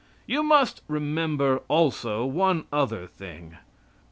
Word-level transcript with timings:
You 0.25 0.41
must 0.41 0.81
remember, 0.87 1.59
also, 1.67 2.25
one 2.25 2.65
other 2.73 3.05
thing. 3.05 3.57